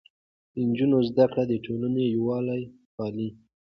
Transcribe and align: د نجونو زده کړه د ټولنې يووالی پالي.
د 0.53 0.55
نجونو 0.69 0.97
زده 1.09 1.25
کړه 1.31 1.43
د 1.47 1.53
ټولنې 1.65 2.03
يووالی 2.15 2.61
پالي. 2.95 3.29